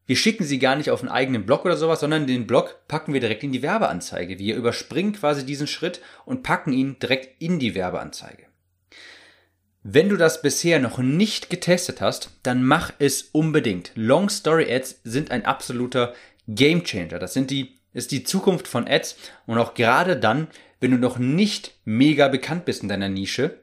wir 0.06 0.16
schicken 0.16 0.44
sie 0.44 0.60
gar 0.60 0.76
nicht 0.76 0.92
auf 0.92 1.02
einen 1.02 1.12
eigenen 1.12 1.46
Blog 1.46 1.66
oder 1.66 1.78
sowas, 1.78 2.00
sondern 2.00 2.28
den 2.28 2.48
Blog 2.48 2.88
packen 2.88 3.14
wir 3.14 3.20
direkt 3.20 3.44
in 3.44 3.52
die 3.52 3.62
Werbeanzeige. 3.62 4.40
Wir 4.40 4.56
überspringen 4.56 5.14
quasi 5.14 5.46
diesen 5.46 5.68
Schritt 5.68 6.02
und 6.26 6.44
packen 6.44 6.74
ihn 6.74 6.98
direkt 7.00 7.42
in 7.42 7.60
die 7.60 7.76
Werbeanzeige. 7.76 8.46
Wenn 9.84 10.10
du 10.10 10.18
das 10.18 10.42
bisher 10.42 10.80
noch 10.80 10.98
nicht 10.98 11.50
getestet 11.50 12.02
hast, 12.02 12.32
dann 12.44 12.64
mach 12.64 12.92
es 13.00 13.24
unbedingt. 13.32 13.92
Long 13.96 14.30
Story 14.30 14.72
Ads 14.72 15.02
sind 15.04 15.32
ein 15.32 15.46
absoluter 15.46 16.14
Game 16.48 16.84
Changer. 16.84 17.18
Das 17.18 17.34
sind 17.34 17.50
die 17.50 17.80
ist 17.94 18.12
die 18.12 18.24
Zukunft 18.24 18.68
von 18.68 18.88
Ads 18.88 19.18
und 19.46 19.58
auch 19.58 19.74
gerade 19.74 20.18
dann, 20.18 20.48
wenn 20.80 20.92
du 20.92 20.98
noch 20.98 21.18
nicht 21.18 21.76
mega 21.86 22.28
bekannt 22.28 22.66
bist 22.66 22.84
in 22.84 22.90
deiner 22.90 23.10
Nische, 23.10 23.60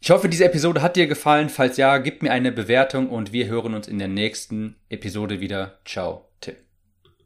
Ich 0.00 0.10
hoffe, 0.10 0.28
diese 0.28 0.44
Episode 0.44 0.82
hat 0.82 0.96
dir 0.96 1.06
gefallen. 1.06 1.48
Falls 1.48 1.76
ja, 1.76 1.98
gib 1.98 2.22
mir 2.22 2.30
eine 2.30 2.52
Bewertung 2.52 3.08
und 3.08 3.32
wir 3.32 3.46
hören 3.46 3.74
uns 3.74 3.88
in 3.88 3.98
der 3.98 4.08
nächsten 4.08 4.76
Episode 4.88 5.40
wieder. 5.40 5.78
Ciao. 5.84 6.27